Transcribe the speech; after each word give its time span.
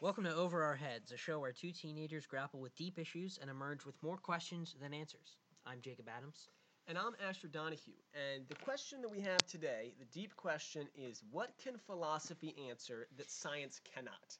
Welcome 0.00 0.22
to 0.24 0.32
Over 0.32 0.62
Our 0.62 0.76
Heads, 0.76 1.10
a 1.10 1.16
show 1.16 1.40
where 1.40 1.52
two 1.52 1.72
teenagers 1.72 2.24
grapple 2.24 2.60
with 2.60 2.76
deep 2.76 3.00
issues 3.00 3.36
and 3.36 3.50
emerge 3.50 3.84
with 3.84 4.00
more 4.00 4.16
questions 4.16 4.72
than 4.74 4.94
answers. 4.94 5.38
I'm 5.66 5.80
Jacob 5.80 6.08
Adams. 6.08 6.50
And 6.86 6.96
I'm 6.96 7.16
Asher 7.18 7.48
Donahue. 7.48 7.96
And 8.12 8.46
the 8.46 8.54
question 8.54 9.02
that 9.02 9.08
we 9.08 9.18
have 9.22 9.44
today, 9.44 9.96
the 9.98 10.04
deep 10.04 10.36
question, 10.36 10.88
is 10.94 11.24
what 11.24 11.58
can 11.58 11.78
philosophy 11.78 12.68
answer 12.68 13.08
that 13.16 13.28
science 13.28 13.80
cannot? 13.80 14.38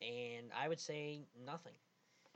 And 0.00 0.52
I 0.52 0.68
would 0.68 0.78
say 0.78 1.26
nothing. 1.34 1.74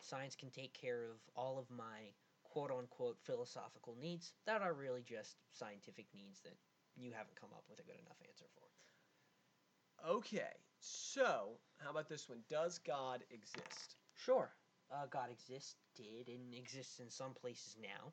Science 0.00 0.35
can 0.35 0.50
take 0.50 0.75
care 0.75 1.04
of 1.04 1.21
all 1.36 1.61
of 1.61 1.71
my 1.71 2.17
quote 2.43 2.72
unquote 2.72 3.21
philosophical 3.21 3.95
needs 3.95 4.35
that 4.46 4.63
are 4.63 4.75
really 4.75 5.04
just 5.04 5.36
scientific 5.53 6.13
needs 6.13 6.40
that 6.43 6.58
you 6.96 7.13
haven't 7.13 7.36
come 7.36 7.54
up 7.54 7.68
with 7.68 7.79
a 7.79 7.85
good 7.85 8.00
enough 8.00 8.21
answer 8.29 8.46
for. 8.49 8.67
Okay, 10.04 10.53
so 10.86 11.58
how 11.79 11.90
about 11.90 12.08
this 12.08 12.29
one? 12.29 12.39
Does 12.49 12.79
God 12.79 13.25
exist? 13.31 13.96
Sure, 14.14 14.50
uh, 14.93 15.07
God 15.11 15.31
existed 15.31 16.29
and 16.29 16.54
exists 16.54 17.00
in 17.00 17.11
some 17.11 17.35
places 17.35 17.76
now. 17.81 18.12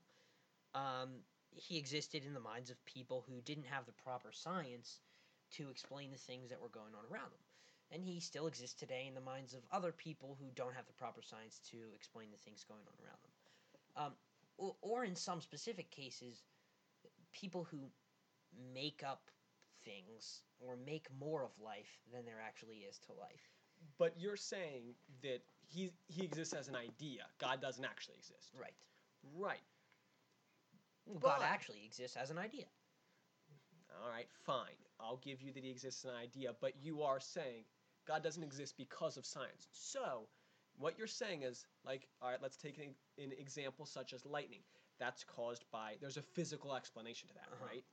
Um, 0.79 1.21
he 1.51 1.77
existed 1.77 2.25
in 2.25 2.33
the 2.33 2.39
minds 2.39 2.71
of 2.71 2.83
people 2.85 3.23
who 3.27 3.41
didn't 3.41 3.67
have 3.67 3.85
the 3.85 3.91
proper 4.03 4.31
science 4.31 4.99
to 5.51 5.69
explain 5.69 6.11
the 6.11 6.17
things 6.17 6.49
that 6.49 6.59
were 6.59 6.69
going 6.69 6.95
on 6.97 7.05
around 7.11 7.31
them. 7.31 7.45
And 7.91 8.03
he 8.03 8.19
still 8.19 8.47
exists 8.47 8.75
today 8.75 9.05
in 9.07 9.13
the 9.13 9.21
minds 9.21 9.53
of 9.53 9.61
other 9.71 9.91
people 9.91 10.35
who 10.39 10.47
don't 10.55 10.73
have 10.73 10.87
the 10.87 10.93
proper 10.93 11.21
science 11.21 11.59
to 11.69 11.77
explain 11.93 12.29
the 12.31 12.37
things 12.37 12.65
going 12.67 12.81
on 12.87 13.05
around 13.05 13.19
them. 13.21 14.05
Um, 14.05 14.13
or, 14.57 14.75
or 14.81 15.05
in 15.05 15.15
some 15.15 15.41
specific 15.41 15.91
cases, 15.91 16.41
people 17.31 17.67
who 17.69 17.91
make 18.73 19.03
up 19.05 19.29
things 19.85 20.41
or 20.59 20.75
make 20.85 21.07
more 21.19 21.43
of 21.43 21.51
life 21.63 21.97
than 22.11 22.25
there 22.25 22.41
actually 22.45 22.77
is 22.89 22.97
to 22.99 23.13
life. 23.13 23.49
But 23.97 24.13
you're 24.17 24.37
saying 24.37 24.95
that 25.21 25.41
he 25.67 25.91
he 26.07 26.23
exists 26.23 26.53
as 26.53 26.67
an 26.67 26.75
idea. 26.75 27.23
God 27.39 27.61
doesn't 27.61 27.83
actually 27.85 28.15
exist. 28.17 28.51
Right. 28.59 28.73
Right. 29.37 29.63
But- 31.05 31.21
God 31.21 31.41
actually 31.43 31.83
exists 31.85 32.15
as 32.17 32.31
an 32.31 32.37
idea. 32.37 32.65
All 34.01 34.09
right, 34.09 34.27
fine. 34.45 34.79
I'll 34.99 35.17
give 35.17 35.41
you 35.41 35.53
that 35.53 35.63
he 35.63 35.69
exists 35.69 36.03
as 36.05 36.11
an 36.11 36.17
idea, 36.17 36.53
but 36.59 36.73
you 36.81 37.03
are 37.03 37.19
saying 37.19 37.65
God 38.07 38.23
doesn't 38.23 38.43
exist 38.43 38.75
because 38.77 39.17
of 39.17 39.25
science. 39.25 39.67
So, 39.71 40.27
what 40.77 40.97
you're 40.97 41.07
saying 41.07 41.43
is 41.43 41.67
like, 41.85 42.07
all 42.21 42.29
right, 42.31 42.41
let's 42.41 42.57
take 42.57 42.77
an, 42.79 42.95
an 43.23 43.31
example 43.37 43.85
such 43.85 44.13
as 44.13 44.25
lightning. 44.25 44.61
That's 44.99 45.23
caused 45.23 45.65
by 45.71 45.95
there's 46.01 46.17
a 46.17 46.21
physical 46.21 46.73
explanation 46.75 47.27
to 47.29 47.33
that, 47.35 47.47
Uh-huh. 47.51 47.65
right? 47.67 47.83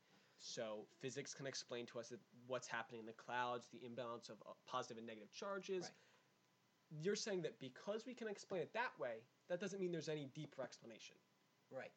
So 0.40 0.86
physics 1.00 1.34
can 1.34 1.46
explain 1.46 1.84
to 1.86 2.00
us 2.00 2.08
that 2.08 2.18
what's 2.46 2.66
happening 2.66 3.00
in 3.00 3.06
the 3.06 3.12
clouds, 3.12 3.68
the 3.68 3.84
imbalance 3.84 4.30
of 4.30 4.36
uh, 4.48 4.52
positive 4.66 4.96
and 4.96 5.06
negative 5.06 5.32
charges. 5.32 5.84
Right. 5.84 7.02
You're 7.02 7.16
saying 7.16 7.42
that 7.42 7.60
because 7.60 8.06
we 8.06 8.14
can 8.14 8.26
explain 8.26 8.62
it 8.62 8.72
that 8.72 8.90
way, 8.98 9.22
that 9.48 9.60
doesn't 9.60 9.80
mean 9.80 9.92
there's 9.92 10.08
any 10.08 10.28
deeper 10.34 10.62
explanation. 10.62 11.14
Right. 11.70 11.92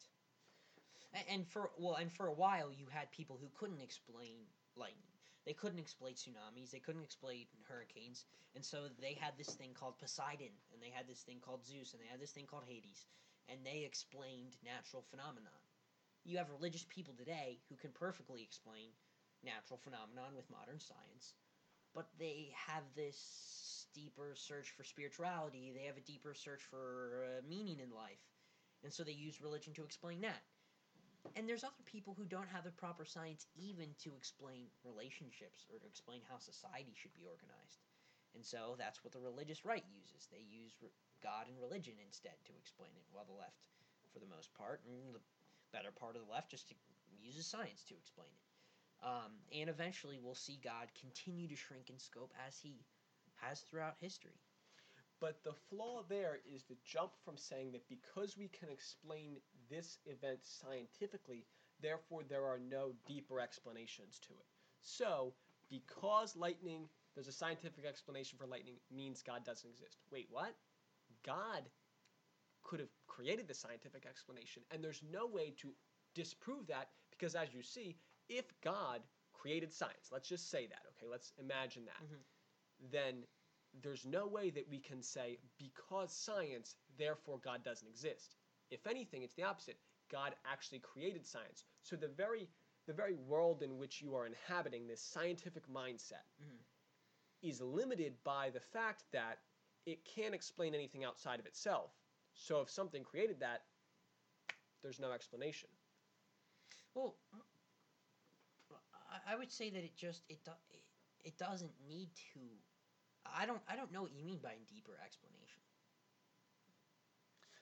And 1.30 1.48
for 1.48 1.72
well, 1.78 1.96
and 1.96 2.12
for 2.12 2.28
a 2.28 2.34
while, 2.34 2.72
you 2.72 2.86
had 2.90 3.12
people 3.12 3.38
who 3.40 3.48
couldn't 3.56 3.82
explain 3.82 4.44
lightning. 4.76 5.14
They 5.46 5.54
couldn't 5.54 5.80
explain 5.80 6.14
tsunamis. 6.14 6.72
They 6.72 6.80
couldn't 6.80 7.04
explain 7.04 7.46
hurricanes, 7.68 8.26
and 8.56 8.64
so 8.64 8.88
they 9.00 9.14
had 9.20 9.38
this 9.38 9.54
thing 9.56 9.72
called 9.74 10.00
Poseidon, 10.00 10.54
and 10.74 10.82
they 10.82 10.90
had 10.90 11.08
this 11.08 11.22
thing 11.22 11.40
called 11.40 11.66
Zeus, 11.66 11.94
and 11.94 12.02
they 12.02 12.08
had 12.10 12.20
this 12.20 12.32
thing 12.32 12.46
called 12.46 12.64
Hades, 12.68 13.06
and 13.48 13.60
they 13.64 13.84
explained 13.86 14.56
natural 14.66 15.04
phenomenon. 15.12 15.63
You 16.26 16.38
have 16.38 16.50
religious 16.50 16.86
people 16.88 17.14
today 17.18 17.60
who 17.68 17.76
can 17.76 17.92
perfectly 17.92 18.42
explain 18.42 18.96
natural 19.44 19.80
phenomenon 19.84 20.36
with 20.36 20.50
modern 20.50 20.80
science, 20.80 21.36
but 21.94 22.08
they 22.18 22.56
have 22.56 22.84
this 22.96 23.88
deeper 23.94 24.32
search 24.36 24.70
for 24.72 24.84
spirituality. 24.84 25.74
They 25.76 25.84
have 25.84 25.98
a 25.98 26.08
deeper 26.08 26.34
search 26.34 26.64
for 26.64 27.28
uh, 27.28 27.42
meaning 27.48 27.80
in 27.80 27.92
life, 27.92 28.24
and 28.84 28.94
so 28.94 29.04
they 29.04 29.12
use 29.12 29.42
religion 29.42 29.74
to 29.74 29.84
explain 29.84 30.22
that. 30.22 30.42
And 31.36 31.48
there's 31.48 31.64
other 31.64 31.84
people 31.86 32.16
who 32.16 32.26
don't 32.26 32.48
have 32.48 32.64
the 32.64 32.72
proper 32.72 33.04
science 33.04 33.48
even 33.56 33.92
to 34.04 34.16
explain 34.16 34.72
relationships 34.86 35.66
or 35.72 35.80
to 35.80 35.88
explain 35.88 36.22
how 36.30 36.38
society 36.40 36.94
should 36.96 37.14
be 37.16 37.28
organized. 37.28 37.84
And 38.36 38.46
so 38.46 38.76
that's 38.80 39.04
what 39.04 39.12
the 39.14 39.20
religious 39.20 39.66
right 39.66 39.84
uses. 39.92 40.28
They 40.32 40.46
use 40.48 40.74
re- 40.82 40.90
God 41.22 41.48
and 41.52 41.60
religion 41.60 42.00
instead 42.00 42.40
to 42.48 42.56
explain 42.58 42.96
it, 42.96 43.06
while 43.12 43.28
the 43.28 43.36
left, 43.36 43.68
for 44.12 44.20
the 44.20 44.30
most 44.30 44.54
part, 44.54 44.82
and 44.88 45.14
the 45.14 45.22
better 45.74 45.92
part 45.92 46.16
of 46.16 46.22
the 46.26 46.32
left, 46.32 46.52
just 46.52 46.70
to, 46.70 46.76
uses 47.22 47.46
science 47.46 47.84
to 47.90 47.96
explain 47.96 48.30
it. 48.30 49.06
Um, 49.06 49.34
and 49.52 49.70
eventually 49.70 50.20
we'll 50.22 50.36
see 50.36 50.60
God 50.64 50.88
continue 51.00 51.48
to 51.50 51.56
shrink 51.56 51.90
in 51.90 52.00
scope 52.00 52.32
as 52.48 52.58
he 52.58 52.86
has 53.42 53.60
throughout 53.62 53.96
history. 54.00 54.40
But 55.20 55.44
the 55.44 55.54
flaw 55.70 56.04
there 56.08 56.40
is 56.54 56.64
the 56.64 56.78
jump 56.86 57.12
from 57.24 57.38
saying 57.38 57.72
that 57.72 57.88
because 57.90 58.38
we 58.38 58.50
can 58.50 58.70
explain 58.70 59.38
this 59.70 59.98
event 60.06 60.40
scientifically, 60.44 61.46
therefore 61.82 62.24
there 62.28 62.46
are 62.46 62.60
no 62.60 62.92
deeper 63.08 63.40
explanations 63.40 64.20
to 64.28 64.34
it. 64.34 64.46
So, 64.82 65.34
because 65.70 66.36
lightning, 66.36 66.90
there's 67.16 67.30
a 67.30 67.34
scientific 67.34 67.86
explanation 67.86 68.38
for 68.38 68.48
lightning, 68.48 68.76
means 68.92 69.24
God 69.24 69.46
doesn't 69.46 69.70
exist. 69.70 69.98
Wait, 70.12 70.28
what? 70.30 70.56
God 71.26 71.64
could 72.64 72.80
have 72.80 72.90
created 73.08 73.48
the 73.48 73.54
scientific 73.54 74.06
explanation, 74.06 74.64
and 74.72 74.84
there's 74.84 75.04
no 75.04 75.26
way 75.28 75.52
to 75.58 75.74
disprove 76.16 76.68
that 76.68 76.90
because, 77.12 77.36
as 77.36 77.54
you 77.54 77.62
see, 77.62 77.98
if 78.30 78.46
God 78.62 79.02
created 79.34 79.74
science, 79.74 80.10
let's 80.12 80.30
just 80.30 80.50
say 80.50 80.68
that, 80.68 80.86
okay, 80.90 81.08
let's 81.08 81.34
imagine 81.38 81.86
that, 81.86 82.02
Mhm. 82.04 82.24
then 82.92 83.28
there's 83.74 84.06
no 84.06 84.28
way 84.28 84.50
that 84.52 84.68
we 84.70 84.80
can 84.80 85.02
say 85.02 85.40
because 85.58 86.16
science, 86.16 86.76
therefore 86.98 87.40
God 87.40 87.64
doesn't 87.64 87.88
exist. 87.88 88.36
If 88.70 88.86
anything, 88.88 89.24
it's 89.24 89.34
the 89.34 89.44
opposite. 89.44 89.80
God 90.10 90.36
actually 90.46 90.80
created 90.80 91.26
science. 91.26 91.66
So 91.82 91.96
the 91.96 92.08
very 92.08 92.50
the 92.86 92.94
very 92.94 93.14
world 93.14 93.64
in 93.64 93.78
which 93.78 94.02
you 94.02 94.14
are 94.14 94.26
inhabiting 94.26 94.88
this 94.88 95.02
scientific 95.02 95.68
mindset 95.70 96.26
Mhm. 96.42 96.66
is 97.42 97.62
limited 97.62 98.22
by 98.24 98.50
the 98.50 98.60
fact 98.60 99.10
that 99.12 99.42
it 99.86 100.04
can't 100.04 100.36
explain 100.36 100.76
anything 100.76 101.06
outside 101.06 101.40
of 101.40 101.46
itself. 101.46 102.03
So 102.36 102.62
if 102.62 102.70
something 102.70 103.04
created 103.04 103.40
that, 103.40 103.64
there's 104.84 105.00
no 105.00 105.12
explanation. 105.12 105.70
Well, 106.96 107.16
I, 109.28 109.36
would 109.36 109.52
say 109.52 109.70
that 109.70 109.84
it 109.84 109.96
just 109.96 110.24
it, 110.30 110.44
do, 110.44 110.52
it 110.72 110.82
it 111.24 111.38
doesn't 111.38 111.72
need 111.88 112.10
to. 112.34 112.40
I 113.26 113.46
don't 113.46 113.62
I 113.68 113.76
don't 113.76 113.92
know 113.92 114.02
what 114.04 114.14
you 114.14 114.24
mean 114.24 114.40
by 114.42 114.54
a 114.54 114.74
deeper 114.74 115.00
explanation. 115.04 115.62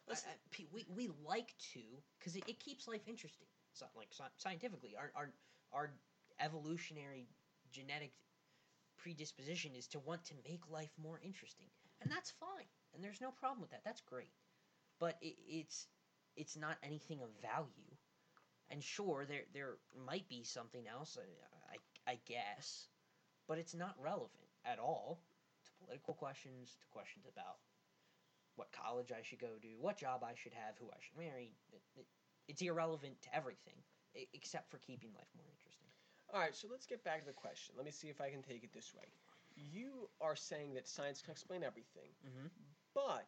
I, 0.10 0.14
I- 0.14 0.66
we, 0.74 0.86
we 0.96 1.10
like 1.26 1.56
to 1.74 1.82
because 2.20 2.36
it, 2.36 2.44
it 2.48 2.60
keeps 2.60 2.88
life 2.88 3.08
interesting. 3.08 3.48
So, 3.74 3.86
like 3.96 4.10
scientifically, 4.38 4.96
our, 4.98 5.12
our 5.16 5.34
our 5.74 5.92
evolutionary 6.40 7.28
genetic 7.72 8.12
predisposition 8.98 9.72
is 9.76 9.88
to 9.88 10.00
want 10.00 10.26
to 10.26 10.36
make 10.48 10.70
life 10.70 10.92
more 11.02 11.20
interesting, 11.24 11.68
and 12.02 12.12
that's 12.12 12.32
fine. 12.32 12.68
And 12.94 13.04
there's 13.04 13.22
no 13.22 13.32
problem 13.32 13.62
with 13.62 13.72
that. 13.72 13.84
That's 13.86 14.02
great, 14.02 14.32
but 15.02 15.18
it, 15.22 15.36
it's 15.50 15.88
it's 16.38 16.56
not 16.56 16.78
anything 16.84 17.22
of 17.22 17.30
value. 17.42 17.92
And 18.70 18.82
sure, 18.82 19.26
there 19.28 19.44
there 19.54 19.76
might 20.08 20.30
be 20.30 20.44
something 20.44 20.88
else, 20.88 21.18
I, 21.20 21.76
I, 22.08 22.14
I 22.14 22.20
guess, 22.26 22.88
but 23.50 23.58
it's 23.58 23.76
not 23.76 23.96
relevant 24.02 24.48
at 24.64 24.80
all 24.80 25.20
to 25.66 25.72
political 25.84 26.14
questions, 26.14 26.78
to 26.80 26.88
questions 26.88 27.26
about 27.28 27.60
what 28.56 28.72
college 28.72 29.12
I 29.12 29.24
should 29.24 29.40
go 29.42 29.60
to, 29.62 29.68
what 29.80 29.98
job 29.98 30.24
I 30.24 30.36
should 30.36 30.54
have, 30.54 30.78
who 30.80 30.88
I 30.88 31.00
should 31.02 31.18
marry. 31.20 31.52
It, 31.74 31.82
it, 32.00 32.06
it's 32.48 32.62
irrelevant 32.62 33.22
to 33.24 33.36
everything, 33.36 33.76
except 34.34 34.72
for 34.72 34.78
keeping 34.80 35.12
life 35.16 35.28
more 35.36 35.48
interesting. 35.52 35.88
All 36.34 36.40
right, 36.40 36.56
so 36.56 36.68
let's 36.72 36.86
get 36.86 37.04
back 37.04 37.20
to 37.22 37.26
the 37.28 37.34
question. 37.34 37.76
Let 37.76 37.86
me 37.86 37.92
see 37.92 38.08
if 38.08 38.22
I 38.22 38.30
can 38.30 38.42
take 38.42 38.64
it 38.64 38.72
this 38.74 38.94
way. 38.96 39.04
You 39.56 40.10
are 40.22 40.36
saying 40.36 40.74
that 40.76 40.88
science 40.88 41.22
can 41.22 41.32
explain 41.34 41.64
everything, 41.64 42.12
Mm-hmm. 42.24 42.48
but 42.96 43.28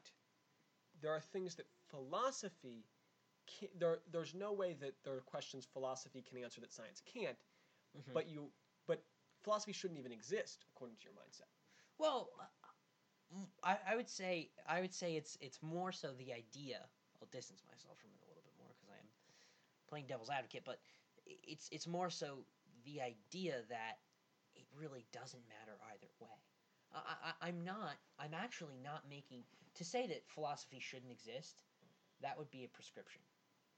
there 1.03 1.13
are 1.13 1.21
things 1.21 1.55
that 1.57 1.67
philosophy 1.89 2.87
can 3.47 3.69
there 3.79 3.99
there's 4.11 4.33
no 4.33 4.53
way 4.53 4.73
that 4.81 4.95
there 5.03 5.15
are 5.15 5.21
questions 5.21 5.65
philosophy 5.65 6.23
can 6.27 6.39
answer 6.43 6.61
that 6.61 6.73
science 6.73 7.01
can't. 7.05 7.37
Mhm. 7.95 8.13
But 8.13 8.29
you 8.29 8.51
but 8.87 9.03
philosophy 9.43 9.73
shouldn't 9.73 9.99
even 9.99 10.13
exist 10.13 10.65
according 10.73 10.97
to 10.97 11.05
your 11.05 11.13
mindset. 11.13 11.49
Well, 11.99 12.31
uh, 12.39 12.45
I, 13.63 13.77
I 13.91 13.95
would 13.95 14.09
say 14.09 14.51
I 14.67 14.81
would 14.81 14.93
say 14.93 15.15
it's 15.15 15.37
it's 15.41 15.61
more 15.61 15.91
so 15.91 16.13
the 16.13 16.33
idea. 16.33 16.89
I'll 17.21 17.29
distance 17.31 17.63
myself 17.69 17.99
from 17.99 18.11
it 18.15 18.21
a 18.25 18.27
little 18.27 18.43
bit 18.43 18.53
more 18.57 18.69
because 18.75 18.89
I 18.89 18.99
am 18.99 19.09
playing 19.87 20.07
devil's 20.07 20.29
advocate, 20.29 20.63
but 20.65 20.79
it's 21.25 21.69
it's 21.71 21.87
more 21.87 22.09
so 22.09 22.45
the 22.85 23.01
idea 23.01 23.63
that 23.69 23.99
it 24.55 24.65
really 24.77 25.05
doesn't 25.11 25.43
matter 25.47 25.77
either 25.93 26.11
way. 26.19 26.37
I, 26.93 26.99
I, 27.29 27.47
I'm 27.47 27.63
not. 27.63 27.97
I'm 28.19 28.33
actually 28.33 28.77
not 28.83 29.09
making 29.09 29.43
to 29.75 29.83
say 29.83 30.07
that 30.07 30.27
philosophy 30.27 30.79
shouldn't 30.79 31.11
exist. 31.11 31.63
That 32.21 32.37
would 32.37 32.51
be 32.51 32.63
a 32.63 32.75
prescription. 32.75 33.21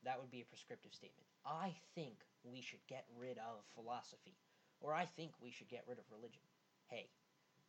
That 0.04 0.20
would 0.20 0.30
be 0.30 0.42
a 0.42 0.52
prescriptive 0.52 0.94
statement. 0.94 1.26
I 1.46 1.74
think 1.96 2.22
we 2.44 2.62
should 2.62 2.86
get 2.88 3.06
rid 3.18 3.38
of 3.40 3.66
philosophy, 3.74 4.38
or 4.82 4.94
I 4.94 5.06
think 5.06 5.32
we 5.42 5.50
should 5.50 5.70
get 5.70 5.86
rid 5.88 5.98
of 5.98 6.06
religion. 6.12 6.44
Hey, 6.88 7.10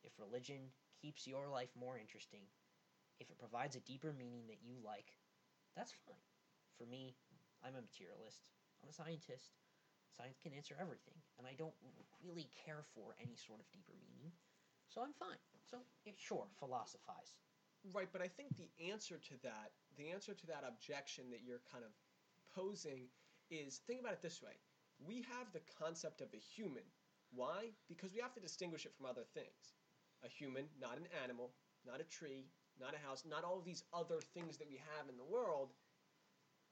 if 0.04 0.12
religion 0.18 0.68
keeps 1.00 1.26
your 1.26 1.48
life 1.48 1.70
more 1.78 1.96
interesting, 1.96 2.44
if 3.20 3.30
it 3.30 3.38
provides 3.38 3.76
a 3.76 3.88
deeper 3.88 4.12
meaning 4.12 4.44
that 4.48 4.60
you 4.60 4.76
like, 4.84 5.16
that's 5.76 5.94
fine. 6.04 6.28
For 6.76 6.84
me, 6.84 7.16
I'm 7.64 7.72
a 7.72 7.80
materialist. 7.80 8.44
I'm 8.82 8.90
a 8.90 8.92
scientist. 8.92 9.56
Science 10.12 10.36
can 10.42 10.52
answer 10.52 10.76
everything, 10.80 11.16
and 11.38 11.46
I 11.46 11.56
don't 11.56 11.76
really 12.24 12.48
care 12.64 12.84
for 12.92 13.16
any 13.20 13.36
sort 13.36 13.60
of 13.60 13.68
deeper 13.72 13.96
meaning. 13.96 14.32
So 14.88 15.02
I'm 15.02 15.12
fine. 15.18 15.38
So 15.70 15.78
yeah, 16.04 16.12
sure, 16.16 16.46
philosophize. 16.58 17.34
Right, 17.92 18.08
but 18.12 18.22
I 18.22 18.28
think 18.28 18.56
the 18.56 18.70
answer 18.90 19.18
to 19.18 19.34
that, 19.42 19.70
the 19.96 20.10
answer 20.10 20.34
to 20.34 20.46
that 20.46 20.64
objection 20.66 21.30
that 21.30 21.42
you're 21.44 21.62
kind 21.70 21.84
of 21.84 21.90
posing 22.54 23.08
is 23.50 23.78
think 23.86 24.00
about 24.00 24.12
it 24.14 24.22
this 24.22 24.42
way. 24.42 24.58
We 24.98 25.22
have 25.22 25.52
the 25.52 25.60
concept 25.78 26.20
of 26.20 26.28
a 26.34 26.38
human. 26.38 26.82
Why? 27.30 27.70
Because 27.88 28.12
we 28.12 28.20
have 28.20 28.32
to 28.34 28.40
distinguish 28.40 28.86
it 28.86 28.94
from 28.96 29.06
other 29.06 29.24
things. 29.34 29.74
A 30.24 30.28
human, 30.28 30.66
not 30.80 30.96
an 30.96 31.06
animal, 31.22 31.52
not 31.84 32.00
a 32.00 32.04
tree, 32.04 32.46
not 32.80 32.94
a 32.94 32.98
house, 33.06 33.24
not 33.24 33.44
all 33.44 33.58
of 33.58 33.64
these 33.64 33.84
other 33.92 34.20
things 34.34 34.56
that 34.58 34.68
we 34.68 34.76
have 34.96 35.08
in 35.08 35.16
the 35.16 35.24
world. 35.24 35.70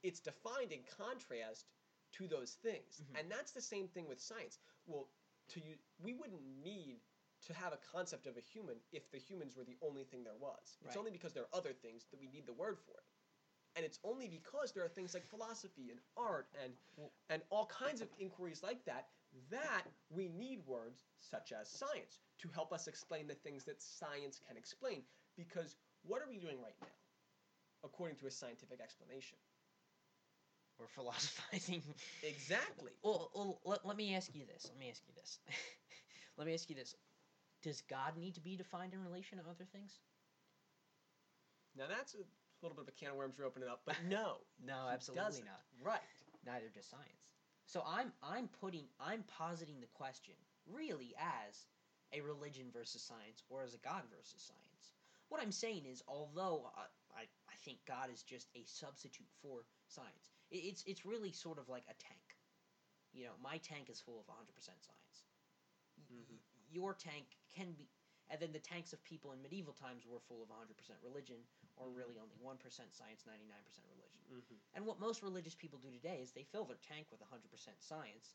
It's 0.03 0.21
defined 0.21 0.73
in 0.73 0.81
contrast 0.99 1.67
to 2.13 2.27
those 2.29 2.55
things. 2.55 3.01
Mhm. 3.01 3.21
And 3.21 3.31
that's 3.31 3.53
the 3.53 3.61
same 3.63 3.89
thing 3.89 4.09
with 4.09 4.21
science. 4.21 4.59
Well, 4.87 5.09
to 5.49 5.61
you, 5.61 5.79
we 5.99 6.15
wouldn't 6.15 6.43
need 6.43 7.01
to 7.47 7.55
have 7.55 7.73
a 7.73 7.79
concept 7.93 8.27
of 8.27 8.37
a 8.37 8.41
human 8.41 8.77
if 8.93 9.11
the 9.11 9.19
humans 9.19 9.57
were 9.57 9.65
the 9.65 9.77
only 9.83 10.05
thing 10.05 10.25
there 10.25 10.37
was. 10.39 10.77
It's 10.81 10.89
Right. 10.89 10.97
only 10.97 11.11
because 11.11 11.33
there 11.33 11.45
are 11.45 11.55
other 11.55 11.73
things 11.73 12.07
that 12.11 12.21
we 12.21 12.29
need 12.29 12.47
the 12.47 12.53
word 12.53 12.79
for 12.79 12.93
it. 12.99 13.05
And 13.77 13.85
it's 13.85 13.99
only 14.05 14.29
because 14.29 14.73
there 14.73 14.85
are 14.85 14.89
things 14.89 15.15
like 15.15 15.27
philosophy 15.27 15.91
and 15.91 16.01
art 16.17 16.49
and 16.63 16.77
Well- 16.97 17.13
and 17.29 17.43
all 17.51 17.67
kinds 17.67 18.01
of 18.01 18.09
inquiries 18.19 18.63
like 18.63 18.85
that 18.85 19.11
that 19.51 19.85
we 20.11 20.29
need 20.29 20.65
words 20.65 21.05
such 21.19 21.53
as 21.53 21.69
science 21.69 22.21
to 22.39 22.49
help 22.49 22.73
us 22.73 22.87
explain 22.87 23.27
the 23.27 23.35
things 23.35 23.65
that 23.65 23.83
science 23.83 24.39
can 24.39 24.57
explain. 24.57 25.05
Because 25.37 25.77
what 26.03 26.23
are 26.23 26.29
we 26.29 26.39
doing 26.39 26.61
right 26.63 26.81
now, 26.81 26.95
according 27.83 28.17
to 28.19 28.27
a 28.27 28.31
scientific 28.31 28.81
explanation? 28.81 29.39
We're 30.79 30.87
philosophizing. 30.89 31.83
Exactly. 32.23 32.93
Well, 33.03 33.31
well 33.35 33.61
let, 33.65 33.85
let 33.87 33.97
me 33.97 34.15
ask 34.15 34.35
you 34.35 34.45
this. 34.47 34.67
Let 34.69 34.79
me 34.79 34.91
ask 34.91 35.03
you 35.07 35.15
this. 35.15 35.39
let 36.37 36.47
me 36.47 36.55
ask 36.55 36.69
you 36.69 36.77
this. 36.77 36.95
Does 37.65 37.81
God 37.89 38.17
need 38.21 38.35
to 38.35 38.41
be 38.45 38.57
defined 38.57 38.93
in 38.93 39.03
relation 39.03 39.39
to 39.39 39.45
other 39.49 39.65
things? 39.73 39.99
Now 41.75 41.87
that's 41.89 42.15
a 42.15 42.19
little 42.63 42.77
bit 42.77 42.83
of 42.87 42.89
a 42.89 42.93
can 43.01 43.11
of 43.11 43.17
worms 43.17 43.35
you're 43.39 43.47
opening 43.47 43.69
up, 43.69 43.81
but 43.87 43.97
no, 44.09 44.37
No, 44.65 44.87
absolutely 44.93 45.25
doesn't. 45.25 45.47
not. 45.47 45.65
Right. 45.83 46.05
Neither 46.45 46.69
does 46.69 46.87
science. 46.87 47.25
So 47.67 47.83
I'm 47.89 48.13
I'm 48.23 48.49
putting 48.61 48.85
I'm 49.01 49.25
positing 49.25 49.81
the 49.81 49.89
question 49.97 50.35
really 50.71 51.15
as 51.19 51.65
a 52.13 52.21
religion 52.21 52.67
versus 52.71 53.03
science 53.03 53.43
or 53.49 53.65
as 53.65 53.75
a 53.75 53.79
God 53.79 54.03
versus 54.15 54.45
science. 54.45 54.93
What 55.31 55.41
I'm 55.41 55.51
saying 55.51 55.87
is, 55.91 56.03
although 56.07 56.71
I, 56.77 56.85
I, 57.17 57.23
I 57.49 57.57
think 57.65 57.79
God 57.89 58.13
is 58.13 58.23
just 58.23 58.49
a 58.55 58.63
substitute 58.67 59.27
for 59.41 59.65
science, 59.89 60.31
it, 60.51 60.69
it's 60.69 60.85
it's 60.87 61.07
really 61.07 61.33
sort 61.33 61.59
of 61.59 61.69
like 61.69 61.85
a 61.89 61.97
tank. 61.97 62.37
You 63.15 63.25
know, 63.25 63.37
my 63.43 63.57
tank 63.59 63.89
is 63.89 64.01
full 64.01 64.21
of 64.21 64.27
100% 64.27 64.53
science. 64.67 65.17
Mhm. 66.13 66.39
Your 66.71 66.93
tank 66.95 67.25
can 67.55 67.73
be, 67.73 67.89
and 68.31 68.41
then 68.41 68.53
the 68.53 68.59
tanks 68.59 68.93
of 68.93 69.03
people 69.05 69.33
in 69.33 69.43
medieval 69.43 69.73
times 69.73 70.07
were 70.07 70.21
full 70.21 70.43
of 70.43 70.51
100% 70.51 71.03
religion, 71.03 71.47
or 71.77 71.89
Mhm. 71.89 71.97
really 71.97 72.19
only 72.19 72.37
1% 72.37 72.93
science, 72.95 73.25
99% 73.25 73.87
religion. 73.89 74.21
Mm-hmm. 74.31 74.57
And 74.75 74.87
what 74.87 74.99
most 74.99 75.23
religious 75.23 75.55
people 75.55 75.79
do 75.79 75.91
today 75.91 76.21
is 76.21 76.33
they 76.33 76.45
fill 76.45 76.65
their 76.65 76.79
tank 76.79 77.11
with 77.11 77.21
100% 77.23 77.83
science, 77.83 78.35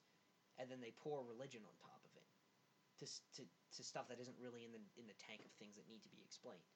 and 0.57 0.69
then 0.69 0.80
they 0.81 0.92
pour 0.92 1.24
religion 1.24 1.63
on 1.66 1.75
top 1.77 2.04
of 2.06 2.16
it, 2.16 2.25
to, 3.00 3.06
to, 3.36 3.48
to 3.75 3.83
stuff 3.83 4.07
that 4.07 4.19
isn't 4.19 4.38
really 4.39 4.63
in 4.66 4.71
the 4.71 4.81
in 4.98 5.07
the 5.07 5.13
tank 5.16 5.45
of 5.45 5.51
things 5.54 5.75
that 5.77 5.88
need 5.88 6.04
to 6.04 6.10
be 6.10 6.22
explained. 6.24 6.68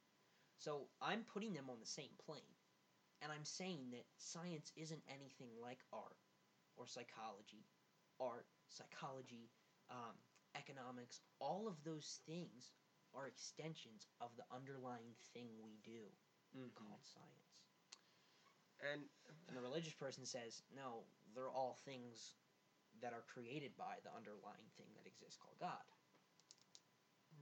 So 0.58 0.90
I'm 1.02 1.24
putting 1.26 1.54
them 1.54 1.70
on 1.70 1.80
the 1.80 1.86
same 1.86 2.12
plane, 2.26 2.56
and 3.22 3.32
I'm 3.32 3.46
saying 3.46 3.92
that 3.92 4.06
science 4.18 4.72
isn't 4.76 5.04
anything 5.08 5.50
like 5.62 5.84
art, 5.92 6.18
or 6.76 6.88
psychology, 6.88 7.66
art, 8.20 8.48
psychology, 8.70 9.52
um, 9.90 10.16
economics. 10.56 11.22
All 11.40 11.68
of 11.68 11.76
those 11.84 12.20
things 12.26 12.72
are 13.14 13.28
extensions 13.28 14.08
of 14.22 14.30
the 14.38 14.44
underlying 14.54 15.14
thing 15.34 15.48
we 15.64 15.78
do 15.86 16.10
Mm-hmm. 16.54 16.70
called 16.78 17.02
science. 17.02 17.50
And 18.94 19.10
And 19.48 19.58
the 19.58 19.62
religious 19.62 19.94
person 19.94 20.26
says, 20.26 20.62
no, 20.76 21.04
they're 21.34 21.50
all 21.50 21.80
things 21.86 22.36
that 23.02 23.14
are 23.14 23.26
created 23.26 23.76
by 23.78 23.98
the 24.04 24.14
underlying 24.14 24.70
thing 24.78 24.86
that 24.96 25.10
exists 25.10 25.38
called 25.42 25.58
God. 25.60 25.82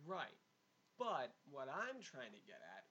Right. 0.08 0.38
But 0.98 1.34
what 1.50 1.68
I'm 1.68 2.00
trying 2.02 2.32
to 2.32 2.48
get 2.48 2.62
at 2.64 2.86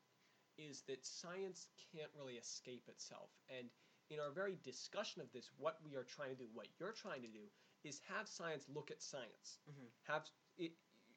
is 0.58 0.82
that 0.88 1.06
science 1.06 1.69
can't 1.93 2.11
really 2.12 2.37
escape 2.37 2.84
itself. 2.88 3.31
And 3.49 3.70
in 4.11 4.20
our 4.20 4.31
very 4.31 4.58
discussion 4.62 5.22
of 5.22 5.32
this, 5.32 5.49
what 5.56 5.78
we 5.84 5.96
are 5.96 6.05
trying 6.05 6.37
to 6.37 6.43
do, 6.44 6.49
what 6.52 6.69
you're 6.78 6.93
trying 6.93 7.22
to 7.22 7.32
do, 7.32 7.49
is 7.85 8.00
have 8.00 8.29
science 8.29 8.69
look 8.69 8.91
at 8.91 9.03
science. 9.03 9.59
Mhm. 9.69 9.91
Have 10.03 10.29
it. 10.59 10.73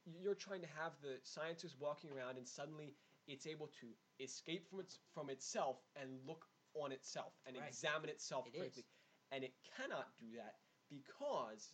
You're 0.05 0.35
trying 0.35 0.61
to 0.61 0.67
have 0.67 0.99
the 1.01 1.19
scientists 1.23 1.77
walking 1.79 2.11
around, 2.11 2.37
and 2.37 2.47
suddenly 2.47 2.95
it's 3.27 3.47
able 3.47 3.67
to 3.79 3.95
escape 4.19 4.67
from 4.69 4.79
its 4.79 4.99
from 5.13 5.29
itself 5.29 5.77
and 5.95 6.25
look 6.25 6.47
on 6.75 6.91
itself 6.91 7.33
and 7.45 7.55
Right. 7.57 7.67
examine 7.67 8.09
itself 8.09 8.47
It 8.47 8.53
critically. 8.55 8.81
is. 8.83 8.87
And 9.31 9.43
it 9.43 9.53
cannot 9.63 10.17
do 10.19 10.31
that 10.35 10.59
because 10.89 11.73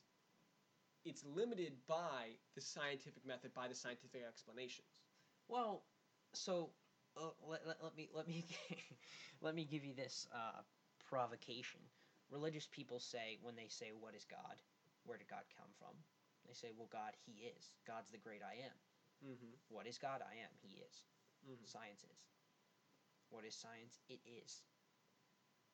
it's 1.06 1.24
limited 1.24 1.74
by 1.88 2.38
the 2.56 2.62
scientific 2.62 3.25
method, 3.25 3.53
by 3.53 3.68
the 3.68 3.75
scientific 3.75 4.24
explanations. 4.27 4.88
Well, 5.47 5.83
so 6.33 6.71
uh, 7.18 7.30
let, 7.47 7.65
let, 7.65 7.83
let 7.83 7.95
me 7.95 8.09
let 8.13 8.27
me 8.27 8.45
let 9.41 9.56
me 9.56 9.65
give 9.65 9.83
you 9.83 9.94
this 9.94 10.27
uh, 10.33 10.62
provocation. 11.09 11.80
Religious 12.30 12.68
people 12.68 13.00
say 13.00 13.38
when 13.41 13.56
they 13.56 13.68
say 13.68 13.91
what 14.00 14.13
is 14.15 14.25
God, 14.25 14.62
where 15.09 15.17
did 15.17 15.25
God 15.25 15.50
come 15.57 15.73
from? 15.81 15.97
They 16.45 16.53
say, 16.53 16.69
well, 16.69 16.85
God, 16.94 17.17
He 17.25 17.50
is. 17.50 17.73
God's 17.89 18.13
the 18.13 18.21
great 18.21 18.45
I 18.45 18.61
am. 18.61 18.77
Mm-hmm. 19.25 19.57
What 19.73 19.89
is 19.89 19.97
God? 19.97 20.21
I 20.21 20.38
am. 20.38 20.53
He 20.61 20.77
is. 20.85 21.09
Mm-hmm. 21.41 21.65
Science 21.65 22.06
is. 22.06 22.21
What 23.33 23.41
is 23.41 23.57
science? 23.57 23.97
It 24.06 24.21
is. 24.21 24.61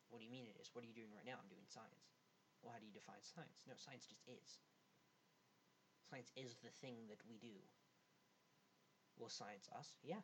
What 0.08 0.24
do 0.24 0.26
you 0.26 0.32
mean 0.32 0.48
it 0.48 0.56
is? 0.56 0.72
What 0.72 0.88
are 0.88 0.90
you 0.90 0.96
doing 0.96 1.12
right 1.12 1.28
now? 1.28 1.36
I'm 1.36 1.52
doing 1.52 1.68
science. 1.68 2.16
Well, 2.64 2.72
how 2.72 2.80
do 2.80 2.88
you 2.88 2.96
define 2.96 3.20
science? 3.22 3.68
No, 3.68 3.76
science 3.76 4.08
just 4.08 4.24
is. 4.24 4.64
Science 6.08 6.32
is 6.40 6.56
the 6.64 6.72
thing 6.80 7.12
that 7.12 7.20
we 7.28 7.36
do. 7.38 7.60
Will 9.20 9.30
science 9.30 9.68
us? 9.76 9.96
Yeah. 10.00 10.24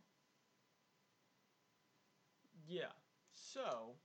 Yeah. 2.67 2.95
So, 3.35 3.95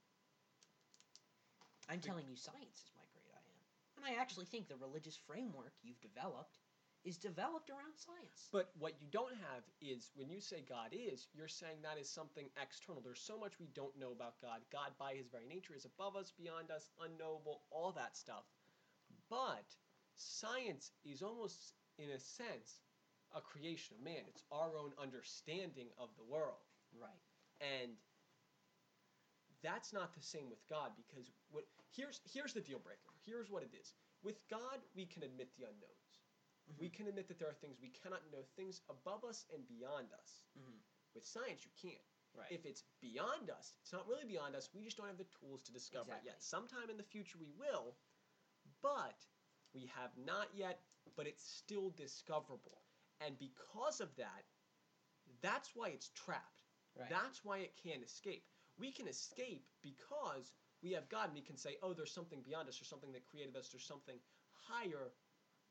I'm 1.90 2.00
telling 2.00 2.26
you, 2.26 2.34
science 2.34 2.82
is 2.82 2.90
my 2.94 3.06
great 3.14 3.30
I 3.30 3.42
am. 3.42 3.62
And 3.96 4.04
I 4.06 4.20
actually 4.20 4.46
think 4.46 4.68
the 4.68 4.76
religious 4.76 5.16
framework 5.26 5.72
you've 5.82 6.00
developed 6.00 6.58
is 7.04 7.16
developed 7.18 7.70
around 7.70 7.94
science. 7.96 8.48
but 8.52 8.72
what 8.78 8.94
you 9.00 9.06
don't 9.12 9.34
have 9.34 9.62
is 9.80 10.10
when 10.16 10.28
you 10.28 10.40
say 10.40 10.64
God 10.68 10.90
is, 10.92 11.28
you're 11.32 11.46
saying 11.48 11.78
that 11.82 11.98
is 12.00 12.10
something 12.10 12.46
external. 12.60 13.00
There's 13.00 13.20
so 13.20 13.38
much 13.38 13.60
we 13.60 13.68
don't 13.74 13.96
know 13.98 14.10
about 14.10 14.40
God. 14.42 14.60
God, 14.72 14.90
by 14.98 15.14
his 15.14 15.28
very 15.28 15.46
nature, 15.46 15.74
is 15.74 15.84
above 15.86 16.16
us, 16.16 16.32
beyond 16.36 16.70
us, 16.72 16.90
unknowable, 17.00 17.62
all 17.70 17.92
that 17.92 18.16
stuff. 18.16 18.44
But 19.30 19.66
science 20.16 20.90
is 21.04 21.22
almost, 21.22 21.74
in 21.98 22.10
a 22.10 22.18
sense, 22.18 22.82
a 23.36 23.40
creation 23.40 23.96
of 23.96 24.04
man. 24.04 24.24
It's 24.28 24.42
our 24.50 24.76
own 24.76 24.92
understanding 25.00 25.88
of 25.98 26.10
the 26.16 26.24
world. 26.24 26.64
Right. 26.98 27.20
and 27.60 27.92
that's 29.62 29.92
not 29.92 30.14
the 30.14 30.22
same 30.22 30.48
with 30.48 30.62
God 30.68 30.92
because 30.96 31.30
what 31.50 31.64
here's 31.94 32.20
here's 32.32 32.52
the 32.52 32.60
deal 32.60 32.78
breaker. 32.78 33.15
Here's 33.26 33.50
what 33.50 33.62
it 33.62 33.74
is. 33.74 33.92
With 34.22 34.38
God, 34.48 34.80
we 34.94 35.04
can 35.06 35.22
admit 35.22 35.50
the 35.58 35.64
unknowns. 35.64 36.20
We 36.78 36.88
can 36.88 37.06
admit 37.06 37.28
that 37.28 37.38
there 37.38 37.48
are 37.48 37.54
things 37.60 37.76
we 37.80 37.90
cannot 37.90 38.22
know, 38.32 38.42
things 38.56 38.80
above 38.88 39.24
us 39.24 39.44
and 39.52 39.66
beyond 39.68 40.12
us. 40.12 40.44
Mhm. 40.56 40.80
With 41.14 41.26
science, 41.26 41.64
you 41.64 41.70
can't. 41.76 42.06
Right. 42.34 42.52
If 42.52 42.66
it's 42.66 42.82
beyond 43.00 43.50
us, 43.50 43.74
it's 43.80 43.92
not 43.92 44.06
really 44.06 44.24
beyond 44.26 44.54
us. 44.56 44.72
We 44.74 44.84
just 44.84 44.96
don't 44.96 45.06
have 45.06 45.16
the 45.18 45.24
tools 45.24 45.62
to 45.62 45.72
discover 45.72 46.12
it 46.12 46.24
yet. 46.24 46.42
Sometime 46.42 46.90
in 46.90 46.96
the 46.96 47.02
future, 47.04 47.38
we 47.38 47.50
will, 47.52 47.96
but 48.82 49.26
we 49.72 49.86
have 49.86 50.16
not 50.16 50.54
yet. 50.54 50.82
But 51.14 51.26
it's 51.26 51.44
still 51.44 51.90
discoverable, 51.90 52.82
and 53.20 53.38
because 53.38 54.00
of 54.00 54.14
that, 54.16 54.44
that's 55.40 55.74
why 55.74 55.88
it's 55.90 56.10
trapped. 56.10 56.64
right. 56.94 57.08
That's 57.08 57.44
why 57.44 57.58
it 57.58 57.76
can't 57.76 58.02
escape. 58.02 58.44
We 58.76 58.90
can 58.90 59.06
escape 59.06 59.66
because 59.82 60.52
we 60.86 60.94
have 60.94 61.08
God 61.08 61.26
and 61.26 61.34
we 61.34 61.40
can 61.42 61.56
say, 61.58 61.76
oh, 61.82 61.92
there's 61.92 62.12
something 62.12 62.42
beyond 62.42 62.68
us, 62.68 62.78
there's 62.78 62.88
something 62.88 63.12
that 63.12 63.26
created 63.26 63.56
us, 63.56 63.68
there's 63.72 63.86
something 63.86 64.18
higher, 64.68 65.12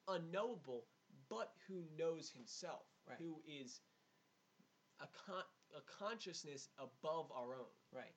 unknowable, 0.08 0.86
but 1.30 1.54
who 1.68 1.84
knows 1.98 2.30
himself, 2.30 2.86
Right. 3.08 3.18
who 3.20 3.42
is 3.48 3.82
a, 5.02 5.08
con- 5.28 5.52
a 5.78 5.82
consciousness 6.04 6.70
above 6.80 7.32
our 7.32 7.56
own. 7.56 7.74
right. 7.94 8.16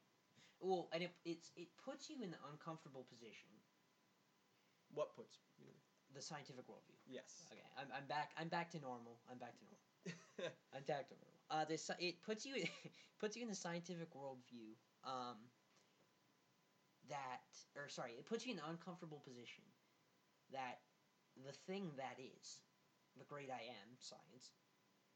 Well, 0.61 0.89
and 0.93 1.05
it 1.05 1.13
it's 1.25 1.53
it 1.57 1.69
puts 1.85 2.11
you 2.11 2.17
in 2.23 2.31
the 2.33 2.41
uncomfortable 2.51 3.07
position 3.09 3.51
What 4.95 5.15
puts 5.15 5.39
you 5.59 5.67
know, 5.67 5.79
the 6.15 6.23
scientific 6.23 6.67
worldview. 6.67 6.97
Yes. 7.07 7.45
Okay, 7.53 7.63
I'm, 7.79 7.89
I'm 7.97 8.07
back. 8.07 8.33
I'm 8.39 8.49
back 8.49 8.71
to 8.73 8.81
normal. 8.81 9.21
I'm 9.31 9.39
back 9.39 9.55
to 9.59 9.65
normal. 9.65 10.53
I'm 10.75 10.83
back 10.85 11.09
to 11.09 11.15
normal. 11.15 11.39
Uh, 11.51 11.65
this 11.65 11.91
it 12.01 12.23
puts 12.23 12.45
you 12.47 12.65
puts 13.21 13.37
you 13.37 13.43
in 13.43 13.49
the 13.49 13.55
scientific 13.55 14.11
worldview. 14.15 14.75
That 17.09 17.41
or 17.77 17.89
sorry, 17.89 18.13
it 18.19 18.27
puts 18.27 18.47
you 18.47 18.53
in 18.53 18.59
an 18.59 18.65
uncomfortable 18.69 19.23
position. 19.25 19.65
That 20.53 20.81
the 21.45 21.53
thing 21.67 21.91
that 21.97 22.19
is, 22.19 22.61
the 23.17 23.25
great 23.25 23.51
I 23.51 23.63
am, 23.63 23.89
science, 23.99 24.53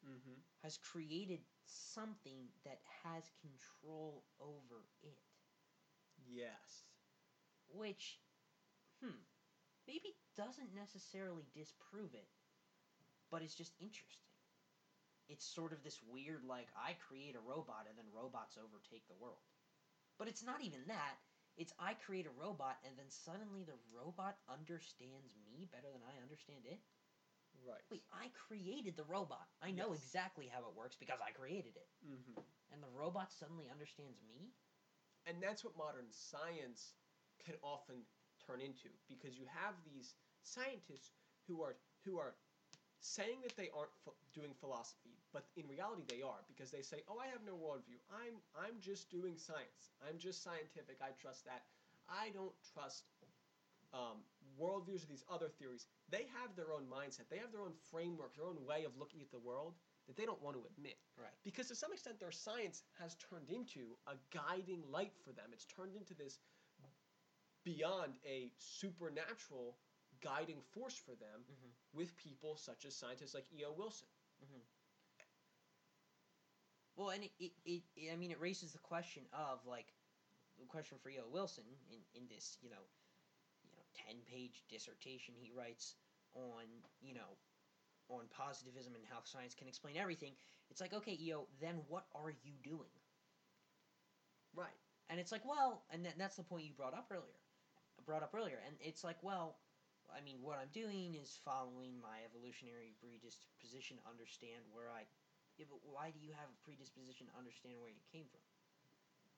mm-hmm. 0.05 0.39
has 0.63 0.79
created 0.79 1.41
something 1.67 2.51
that 2.65 2.81
has 3.03 3.31
control 3.41 4.25
over 4.41 4.87
it. 5.03 5.19
Yes. 6.27 6.87
Which, 7.69 8.21
hmm, 9.03 9.19
maybe 9.87 10.15
doesn't 10.37 10.75
necessarily 10.75 11.47
disprove 11.55 12.15
it, 12.15 12.29
but 13.31 13.43
it's 13.43 13.55
just 13.55 13.73
interesting. 13.81 14.29
It's 15.29 15.47
sort 15.47 15.73
of 15.73 15.83
this 15.83 16.01
weird, 16.05 16.45
like, 16.45 16.69
I 16.77 16.95
create 17.09 17.37
a 17.37 17.49
robot 17.49 17.87
and 17.89 17.97
then 17.97 18.05
robots 18.13 18.59
overtake 18.59 19.09
the 19.09 19.17
world. 19.17 19.41
But 20.19 20.29
it's 20.29 20.45
not 20.45 20.63
even 20.63 20.81
that. 20.89 21.17
It's 21.57 21.73
I 21.79 21.95
create 21.95 22.27
a 22.27 22.35
robot 22.41 22.79
and 22.87 22.97
then 22.97 23.09
suddenly 23.09 23.65
the 23.65 23.77
robot 23.93 24.39
understands 24.49 25.37
me 25.45 25.69
better 25.71 25.89
than 25.93 26.03
I 26.03 26.21
understand 26.23 26.65
it. 26.65 26.81
Right. 27.65 27.83
Wait, 27.91 28.03
I 28.13 28.29
created 28.35 28.97
the 28.97 29.05
robot. 29.05 29.47
I 29.63 29.71
know 29.71 29.93
Yes. 29.93 30.03
exactly 30.03 30.49
how 30.49 30.61
it 30.67 30.75
works 30.75 30.97
because 30.97 31.21
I 31.21 31.31
created 31.31 31.77
it. 31.77 31.89
Mm-hmm. 32.03 32.41
And 32.73 32.83
the 32.83 32.89
robot 32.89 33.31
suddenly 33.31 33.69
understands 33.71 34.19
me? 34.27 34.51
And 35.27 35.43
that's 35.43 35.63
what 35.63 35.77
modern 35.77 36.11
science 36.11 36.95
can 37.45 37.55
often 37.63 38.03
turn 38.45 38.61
into 38.61 38.89
because 39.09 39.39
you 39.39 39.47
have 39.47 39.75
these 39.85 40.15
scientists 40.43 41.13
who 41.47 41.63
are 41.63 41.77
who 42.05 42.19
are 42.19 42.35
saying 43.01 43.43
that 43.43 43.57
they 43.57 43.71
aren't 43.71 43.95
ph- 44.05 44.17
doing 44.35 44.55
philosophy, 44.59 45.22
but 45.33 45.45
in 45.57 45.67
reality 45.69 46.05
they 46.09 46.23
are 46.23 46.41
because 46.49 46.71
they 46.71 46.83
say, 46.83 47.03
"Oh, 47.09 47.19
I 47.19 47.27
have 47.29 47.43
no 47.47 47.55
worldview. 47.57 47.99
I'm 48.11 48.37
I'm 48.57 48.81
just 48.81 49.11
doing 49.11 49.37
science. 49.39 49.91
I'm 50.07 50.19
just 50.19 50.43
scientific. 50.43 50.99
I 51.03 51.13
trust 51.21 51.45
that. 51.47 51.63
I 52.09 52.31
don't 52.31 52.55
trust 52.73 53.05
um, 53.93 54.25
worldviews 54.59 55.05
or 55.05 55.09
these 55.09 55.25
other 55.31 55.49
theories. 55.49 55.87
They 56.11 56.27
have 56.41 56.57
their 56.57 56.73
own 56.73 56.85
mindset. 56.89 57.29
They 57.31 57.39
have 57.39 57.53
their 57.53 57.63
own 57.63 57.75
framework, 57.91 58.37
their 58.37 58.47
own 58.47 58.65
way 58.65 58.85
of 58.85 58.97
looking 58.99 59.21
at 59.23 59.31
the 59.31 59.39
world 59.39 59.75
that 60.07 60.17
they 60.17 60.25
don't 60.25 60.43
want 60.43 60.57
to 60.57 60.65
admit. 60.67 60.97
Right. 61.17 61.33
Because 61.45 61.69
to 61.69 61.75
some 61.75 61.93
extent, 61.93 62.19
their 62.19 62.33
science 62.33 62.83
has 62.99 63.17
turned 63.17 63.51
into 63.51 63.97
a 64.07 64.15
guiding 64.33 64.83
light 64.91 65.13
for 65.25 65.33
them. 65.33 65.51
It's 65.53 65.67
turned 65.67 65.95
into 65.95 66.15
this 66.15 66.39
beyond 67.65 68.15
a 68.27 68.51
supernatural 68.59 69.77
guiding 70.21 70.61
force 70.73 70.97
for 70.97 71.13
them 71.17 71.45
Mm-hmm. 71.51 71.99
with 71.99 72.17
people 72.17 72.57
such 72.57 72.85
as 72.85 72.95
scientists 72.97 73.35
like 73.35 73.47
E.O. 73.53 73.73
Wilson. 73.77 74.09
Well, 76.97 77.11
and 77.11 77.25
it, 77.25 77.33
it, 77.39 77.53
it, 77.65 77.83
it- 77.97 78.13
I 78.13 78.17
mean, 78.17 78.31
it 78.31 78.41
raises 78.41 78.73
the 78.73 78.79
question 78.79 79.23
of 79.33 79.61
like 79.67 79.87
the 80.59 80.67
question 80.67 80.99
for 81.03 81.11
E.O. 81.11 81.25
Wilson 81.31 81.65
in, 81.91 81.99
in 82.15 82.29
this, 82.29 82.59
you 82.63 82.71
know, 82.71 82.85
you 83.65 83.71
know, 83.73 83.83
ten 83.95 84.17
page 84.31 84.65
dissertation 84.71 85.35
he 85.37 85.51
writes 85.53 85.97
on, 86.35 86.65
you 87.03 87.15
know, 87.15 87.37
on 88.09 88.25
positivism 88.31 88.95
and 88.95 89.05
how 89.11 89.19
science 89.25 89.55
can 89.55 89.69
explain 89.69 89.97
everything. 89.97 90.33
It's 90.71 90.81
like, 90.81 90.93
okay, 90.95 91.19
E.O., 91.21 91.49
then 91.61 91.77
what 91.89 92.05
are 92.15 92.31
you 92.45 92.55
doing? 92.63 92.91
Right. 94.55 94.77
And 95.09 95.21
it's 95.21 95.33
like, 95.33 95.45
well, 95.45 95.85
and 95.91 96.05
that, 96.07 96.19
that's 96.19 96.37
the 96.37 96.43
point 96.45 96.65
you 96.65 96.73
brought 96.73 96.95
up 96.95 97.09
earlier. 97.11 97.37
Brought 98.07 98.23
up 98.23 98.35
earlier, 98.35 98.59
and 98.67 98.75
it's 98.83 99.05
like, 99.05 99.23
well, 99.23 99.59
I 100.11 100.21
mean, 100.27 100.43
what 100.43 100.59
I'm 100.59 100.73
doing 100.75 101.15
is 101.15 101.39
following 101.45 101.95
my 102.03 102.19
evolutionary 102.27 102.95
predisposition 102.99 103.99
understand 104.09 104.67
where 104.75 104.91
I. 104.91 105.07
Yeah, 105.59 105.67
but 105.69 105.81
why 105.85 106.11
do 106.11 106.21
you 106.21 106.33
have 106.33 106.49
a 106.49 106.59
predisposition 106.65 107.29
to 107.29 107.35
understand 107.37 107.77
where 107.81 107.93
you 107.93 108.03
came 108.11 108.27
from? 108.29 108.41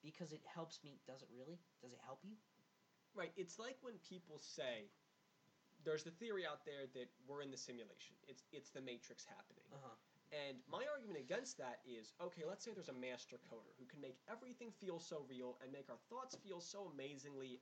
Because 0.03 0.33
it 0.33 0.43
helps 0.45 0.81
me. 0.85 1.01
Does 1.07 1.23
it 1.23 1.31
really? 1.33 1.59
Does 1.83 1.93
it 1.93 2.01
help 2.05 2.21
you? 2.23 2.37
Right. 3.15 3.33
It's 3.37 3.59
like 3.59 3.77
when 3.81 3.95
people 4.03 4.39
say, 4.39 4.91
there's 5.85 6.03
the 6.05 6.11
theory 6.11 6.47
out 6.47 6.65
there 6.65 6.87
that 6.95 7.09
we're 7.27 7.43
in 7.43 7.51
the 7.51 7.57
simulation. 7.61 8.17
It's 8.29 8.45
it's 8.53 8.71
the 8.71 8.81
matrix 8.81 9.25
happening. 9.25 9.65
Uh 9.73 9.81
huh. 9.83 9.97
And 10.33 10.59
my 10.67 10.83
argument 10.91 11.21
against 11.21 11.59
that 11.59 11.79
is 11.87 12.13
okay, 12.21 12.43
let's 12.49 12.65
say 12.65 12.73
there's 12.75 12.89
a 12.89 12.97
master 12.97 13.37
coder 13.51 13.73
who 13.79 13.87
can 13.87 14.01
make 14.01 14.19
everything 14.31 14.73
feel 14.81 14.99
so 14.99 15.25
real 15.29 15.59
and 15.63 15.71
make 15.71 15.89
our 15.91 16.01
thoughts 16.11 16.37
feel 16.43 16.61
so 16.61 16.91
amazingly 16.93 17.61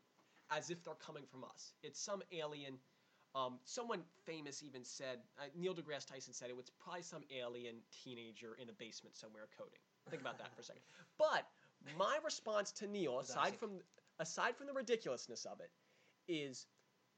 as 0.51 0.71
if 0.71 0.83
they're 0.85 0.95
coming 1.01 1.25
from 1.27 1.45
us. 1.45 1.75
It's 1.83 2.01
some 2.01 2.23
alien. 2.33 2.79
Um, 3.35 3.59
someone 3.65 4.03
famous 4.27 4.63
even 4.63 4.85
said, 4.85 5.19
uh, 5.39 5.45
Neil 5.57 5.75
deGrasse 5.75 6.07
Tyson 6.07 6.35
said 6.35 6.51
it 6.51 6.57
was 6.57 6.71
probably 6.83 7.03
some 7.03 7.23
alien 7.35 7.77
teenager 8.05 8.57
in 8.61 8.69
a 8.69 8.73
basement 8.73 9.17
somewhere 9.17 9.49
coding. 9.57 9.81
Think 10.11 10.21
about 10.21 10.39
that 10.39 10.55
for 10.55 10.61
a 10.61 10.65
second. 10.65 10.83
But 11.19 11.47
my 11.99 12.19
response 12.25 12.73
to 12.73 12.87
Neil, 12.87 13.21
aside 13.21 13.57
from 13.57 13.81
aside 14.19 14.57
from 14.57 14.67
the 14.67 14.73
ridiculousness 14.73 15.47
of 15.47 15.61
it, 15.61 15.71
is 16.29 16.67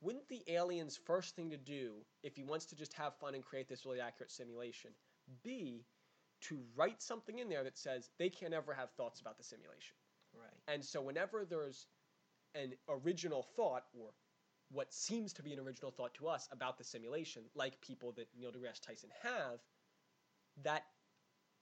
wouldn't 0.00 0.28
the 0.28 0.42
alien's 0.48 0.96
first 0.96 1.34
thing 1.34 1.50
to 1.50 1.56
do 1.56 1.94
if 2.22 2.36
he 2.36 2.42
wants 2.42 2.66
to 2.66 2.76
just 2.76 2.92
have 2.94 3.14
fun 3.16 3.34
and 3.34 3.44
create 3.44 3.68
this 3.68 3.84
really 3.86 4.00
accurate 4.00 4.30
simulation 4.30 4.90
be 5.42 5.84
to 6.42 6.60
write 6.76 7.02
something 7.02 7.38
in 7.38 7.48
there 7.48 7.64
that 7.64 7.78
says 7.78 8.10
they 8.18 8.28
can't 8.28 8.52
ever 8.52 8.74
have 8.74 8.90
thoughts 8.92 9.20
about 9.20 9.38
the 9.38 9.44
simulation. 9.44 9.96
Right. 10.34 10.74
And 10.74 10.84
so 10.84 11.00
whenever 11.00 11.44
there's 11.44 11.86
an 12.54 12.74
original 12.88 13.46
thought 13.56 13.84
or 13.98 14.10
what 14.70 14.92
seems 14.92 15.32
to 15.34 15.42
be 15.42 15.52
an 15.52 15.58
original 15.60 15.90
thought 15.90 16.14
to 16.14 16.28
us 16.28 16.48
about 16.52 16.78
the 16.78 16.84
simulation, 16.84 17.42
like 17.54 17.80
people 17.80 18.12
that 18.12 18.28
Neil 18.38 18.50
deGrasse 18.52 18.80
Tyson 18.80 19.10
have, 19.22 19.60
that 20.62 20.84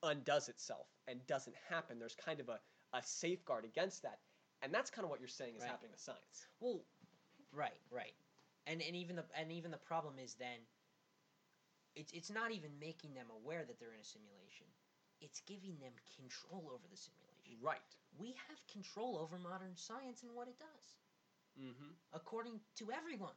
undoes 0.02 0.49
itself 0.49 0.87
and 1.09 1.26
doesn't 1.26 1.56
happen. 1.68 1.99
There's 1.99 2.14
kind 2.14 2.40
of 2.40 2.49
a, 2.49 2.61
a 2.92 3.02
safeguard 3.02 3.64
against 3.64 4.02
that. 4.02 4.18
And 4.62 4.73
that's 4.73 4.90
kind 4.90 5.04
of 5.04 5.11
what 5.11 5.21
you're 5.21 5.28
saying 5.28 5.56
is 5.56 5.62
Right. 5.62 5.71
happening 5.71 5.90
with 5.90 6.00
science. 6.00 6.47
Well, 6.61 6.85
right, 7.52 7.80
right, 7.90 8.14
and 8.66 8.80
and 8.80 8.94
even 8.97 9.16
the 9.16 9.25
and 9.37 9.50
even 9.52 9.71
the 9.71 9.78
problem 9.78 10.18
is 10.18 10.35
then. 10.35 10.59
It's 11.94 12.12
it's 12.12 12.30
not 12.30 12.52
even 12.52 12.71
making 12.80 13.12
them 13.14 13.26
aware 13.30 13.64
that 13.66 13.78
they're 13.78 13.92
in 13.92 14.00
a 14.00 14.04
simulation. 14.04 14.66
It's 15.21 15.40
giving 15.40 15.78
them 15.78 15.92
control 16.16 16.71
over 16.73 16.88
the 16.88 16.97
simulation. 16.97 17.59
Right. 17.61 17.85
We 18.18 18.35
have 18.49 18.59
control 18.66 19.18
over 19.18 19.38
modern 19.38 19.76
science 19.76 20.23
and 20.23 20.32
what 20.35 20.49
it 20.49 20.59
does, 20.59 20.87
Mm-hmm. 21.59 21.92
according 22.12 22.61
to 22.76 22.90
everyone. 22.92 23.35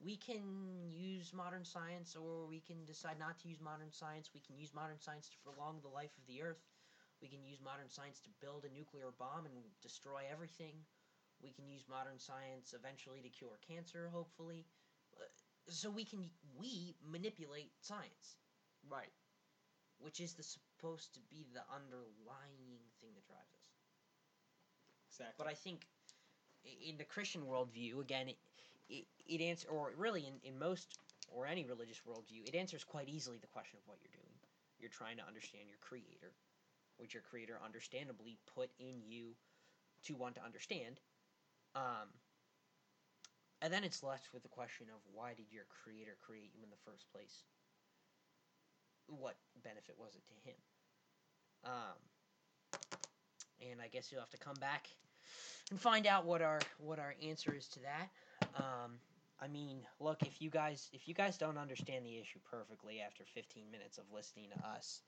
We 0.00 0.16
can 0.16 0.92
use 0.92 1.32
modern 1.32 1.64
science, 1.64 2.14
or 2.16 2.46
we 2.46 2.60
can 2.60 2.84
decide 2.84 3.18
not 3.18 3.38
to 3.40 3.48
use 3.48 3.60
modern 3.60 3.90
science. 3.90 4.30
We 4.34 4.40
can 4.40 4.56
use 4.56 4.72
modern 4.74 4.98
science 5.00 5.28
to 5.30 5.38
prolong 5.38 5.80
the 5.80 5.88
life 5.88 6.16
of 6.18 6.26
the 6.26 6.42
Earth. 6.42 6.62
We 7.22 7.28
can 7.28 7.42
use 7.44 7.60
modern 7.60 7.88
science 7.88 8.20
to 8.22 8.30
build 8.40 8.64
a 8.64 8.68
nuclear 8.72 9.10
bomb 9.18 9.46
and 9.46 9.54
destroy 9.80 10.22
everything. 10.30 10.84
We 11.40 11.50
can 11.52 11.68
use 11.68 11.84
modern 11.88 12.18
science 12.18 12.74
eventually 12.74 13.22
to 13.22 13.28
cure 13.28 13.58
cancer, 13.66 14.08
hopefully. 14.12 14.66
Uh, 15.16 15.24
So 15.70 15.90
we 15.90 16.04
can 16.04 16.30
we 16.58 16.94
manipulate 17.00 17.72
science, 17.80 18.36
Right. 18.88 19.12
which 19.98 20.20
is 20.20 20.34
the 20.34 20.42
supposed 20.42 21.14
to 21.14 21.20
be 21.20 21.44
the 21.52 21.64
underlying 21.72 22.80
thing 23.00 23.14
that 23.14 23.26
drives 23.26 23.54
us. 23.54 23.70
Exactly. 25.08 25.34
But 25.38 25.46
I 25.46 25.54
think 25.54 25.86
in 26.64 26.96
the 26.96 27.04
Christian 27.04 27.42
worldview, 27.42 28.00
again, 28.00 28.28
it 28.28 28.36
it, 28.88 29.04
it 29.26 29.40
answer 29.40 29.68
or 29.68 29.92
really 29.96 30.26
in, 30.26 30.34
in 30.44 30.58
most 30.58 30.98
or 31.32 31.46
any 31.46 31.64
religious 31.64 32.00
worldview, 32.06 32.46
it 32.46 32.54
answers 32.54 32.84
quite 32.84 33.08
easily 33.08 33.38
the 33.38 33.48
question 33.48 33.78
of 33.80 33.88
what 33.88 33.98
you're 34.02 34.12
doing. 34.12 34.34
You're 34.78 34.92
trying 34.92 35.16
to 35.16 35.26
understand 35.26 35.64
your 35.68 35.80
creator, 35.80 36.32
which 36.98 37.14
your 37.14 37.22
creator 37.22 37.58
understandably 37.64 38.38
put 38.54 38.70
in 38.78 39.00
you 39.02 39.34
to 40.04 40.14
want 40.14 40.34
to 40.36 40.44
understand. 40.44 41.00
Um, 41.74 42.12
and 43.62 43.72
then 43.72 43.84
it's 43.84 44.02
left 44.02 44.28
with 44.32 44.42
the 44.42 44.52
question 44.52 44.86
of 44.92 45.00
why 45.12 45.32
did 45.32 45.50
your 45.50 45.64
creator 45.72 46.16
create 46.20 46.52
you 46.54 46.62
in 46.62 46.70
the 46.70 46.84
first 46.84 47.10
place? 47.10 47.42
What 49.08 49.36
benefit 49.64 49.96
was 49.98 50.14
it 50.14 50.22
to 50.28 50.36
him? 50.44 50.60
Um, 51.64 51.98
and 53.70 53.80
I 53.80 53.88
guess 53.88 54.12
you'll 54.12 54.20
have 54.20 54.30
to 54.30 54.38
come 54.38 54.60
back 54.60 54.88
and 55.70 55.80
find 55.80 56.06
out 56.06 56.24
what 56.24 56.42
our 56.42 56.60
what 56.78 56.98
our 56.98 57.14
answer 57.22 57.54
is 57.54 57.68
to 57.68 57.80
that. 57.80 58.10
Um, 58.56 58.98
I 59.40 59.48
mean, 59.48 59.80
look, 60.00 60.22
if 60.22 60.40
you 60.40 60.50
guys 60.50 60.88
if 60.92 61.08
you 61.08 61.14
guys 61.14 61.36
don't 61.36 61.58
understand 61.58 62.06
the 62.06 62.18
issue 62.18 62.38
perfectly 62.50 63.00
after 63.00 63.24
15 63.24 63.70
minutes 63.70 63.98
of 63.98 64.04
listening 64.12 64.46
to 64.56 64.66
us, 64.66 65.02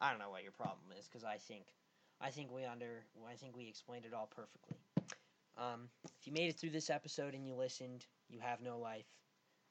I 0.00 0.10
don't 0.10 0.18
know 0.18 0.30
what 0.30 0.42
your 0.42 0.52
problem 0.52 0.92
is 0.98 1.06
because 1.06 1.24
I 1.24 1.36
think 1.36 1.66
I 2.20 2.30
think 2.30 2.50
we 2.52 2.64
under 2.64 3.04
I 3.28 3.34
think 3.34 3.56
we 3.56 3.68
explained 3.68 4.04
it 4.04 4.14
all 4.14 4.28
perfectly. 4.34 4.76
Um, 5.56 5.88
if 6.04 6.26
you 6.26 6.32
made 6.32 6.48
it 6.48 6.58
through 6.58 6.70
this 6.70 6.90
episode 6.90 7.34
and 7.34 7.44
you 7.46 7.54
listened, 7.54 8.06
you 8.28 8.38
have 8.40 8.60
no 8.60 8.78
life, 8.78 9.06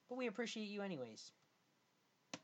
but 0.09 0.17
we 0.17 0.27
appreciate 0.27 0.67
you 0.67 0.81
anyways. 0.81 1.31